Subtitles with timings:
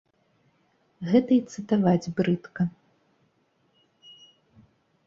[1.09, 2.61] Гэта й цытаваць брыдка.